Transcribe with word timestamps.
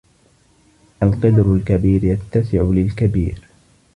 القِدْر 1.03 1.53
الكبير 1.55 2.03
يتسع 2.03 2.61
للكبير 2.61 3.41